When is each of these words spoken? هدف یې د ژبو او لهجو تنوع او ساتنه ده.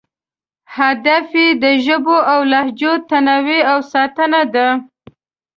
هدف 0.77 1.27
یې 1.41 1.47
د 1.63 1.65
ژبو 1.85 2.17
او 2.33 2.39
لهجو 2.51 2.93
تنوع 3.09 3.61
او 3.71 3.79
ساتنه 3.91 4.41
ده. 4.53 4.67